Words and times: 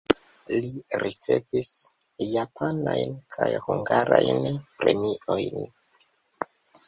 Li 0.51 0.69
ricevis 1.01 1.67
japanajn 2.29 3.13
kaj 3.35 3.49
hungarajn 3.67 4.49
premiojn. 4.81 5.63